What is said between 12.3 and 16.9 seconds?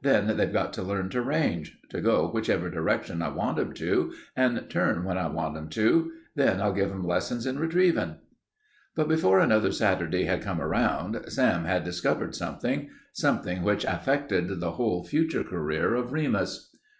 something something which affected the whole future career of Remus.